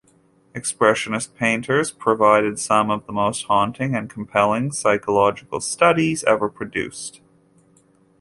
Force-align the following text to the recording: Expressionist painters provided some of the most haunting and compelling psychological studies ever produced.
Expressionist 0.55 1.35
painters 1.35 1.91
provided 1.91 2.57
some 2.59 2.89
of 2.89 3.05
the 3.05 3.11
most 3.13 3.43
haunting 3.43 3.93
and 3.93 4.09
compelling 4.09 4.71
psychological 4.71 5.59
studies 5.61 6.23
ever 6.23 6.49
produced. 6.49 7.21